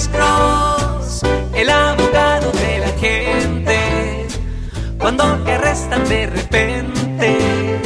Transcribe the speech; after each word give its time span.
Alex 0.00 0.08
Cross, 0.16 1.22
el 1.54 1.68
abogado 1.68 2.50
de 2.52 2.78
la 2.78 2.88
gente. 2.98 4.26
Cuando 4.98 5.24
te 5.44 5.52
arrestan 5.52 6.08
de 6.08 6.26
repente, 6.26 7.80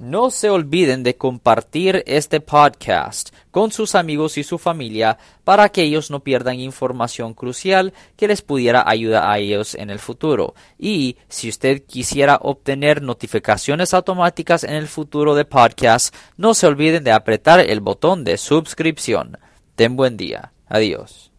No 0.00 0.30
se 0.30 0.48
olviden 0.48 1.02
de 1.02 1.16
compartir 1.16 2.02
este 2.06 2.40
podcast 2.40 3.34
con 3.50 3.70
sus 3.70 3.94
amigos 3.94 4.38
y 4.38 4.44
su 4.44 4.56
familia 4.56 5.18
para 5.44 5.68
que 5.68 5.82
ellos 5.82 6.10
no 6.10 6.20
pierdan 6.20 6.58
información 6.58 7.34
crucial 7.34 7.92
que 8.16 8.26
les 8.26 8.40
pudiera 8.40 8.88
ayudar 8.88 9.30
a 9.30 9.38
ellos 9.38 9.74
en 9.74 9.90
el 9.90 9.98
futuro. 9.98 10.54
Y 10.78 11.18
si 11.28 11.50
usted 11.50 11.82
quisiera 11.84 12.38
obtener 12.40 13.02
notificaciones 13.02 13.92
automáticas 13.92 14.64
en 14.64 14.72
el 14.72 14.88
futuro 14.88 15.34
de 15.34 15.44
podcast, 15.44 16.14
no 16.38 16.54
se 16.54 16.66
olviden 16.66 17.04
de 17.04 17.12
apretar 17.12 17.60
el 17.60 17.80
botón 17.80 18.24
de 18.24 18.38
suscripción. 18.38 19.36
Ten 19.74 19.96
buen 19.96 20.16
día. 20.16 20.54
Adiós. 20.66 21.30